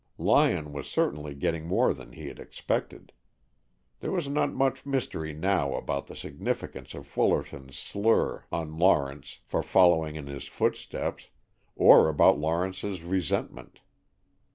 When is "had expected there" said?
2.27-4.09